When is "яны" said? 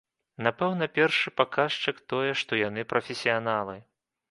2.63-2.89